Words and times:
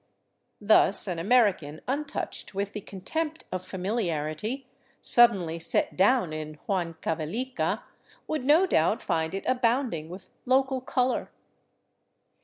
Thus 0.59 1.05
an 1.07 1.19
American 1.19 1.79
untouched 1.87 2.55
with 2.55 2.73
the 2.73 2.81
contempt 2.81 3.45
of 3.51 3.63
fa 3.63 3.77
miliarity, 3.77 4.65
suddenly 4.99 5.59
set 5.59 5.95
down 5.95 6.33
in 6.33 6.57
Huancavelica, 6.67 7.83
would 8.27 8.43
no 8.43 8.65
doubt 8.65 8.99
find 8.99 9.35
it 9.35 9.45
abounding 9.45 10.09
with" 10.09 10.31
local 10.53 10.81
color." 10.81 11.29